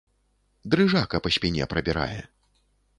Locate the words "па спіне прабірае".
1.27-2.21